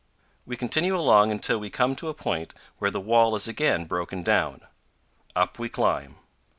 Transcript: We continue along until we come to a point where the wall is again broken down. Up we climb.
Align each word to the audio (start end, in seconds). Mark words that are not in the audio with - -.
We 0.47 0.57
continue 0.57 0.97
along 0.97 1.29
until 1.31 1.59
we 1.59 1.69
come 1.69 1.95
to 1.97 2.07
a 2.09 2.15
point 2.15 2.55
where 2.79 2.89
the 2.89 2.99
wall 2.99 3.35
is 3.35 3.47
again 3.47 3.85
broken 3.85 4.23
down. 4.23 4.61
Up 5.35 5.59
we 5.59 5.69
climb. 5.69 6.15